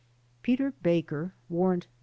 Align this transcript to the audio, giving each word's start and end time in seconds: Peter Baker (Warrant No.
Peter 0.41 0.71
Baker 0.81 1.35
(Warrant 1.47 1.85
No. 1.85 1.95